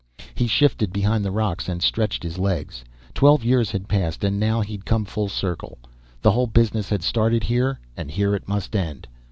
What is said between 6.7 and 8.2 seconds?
had started here, and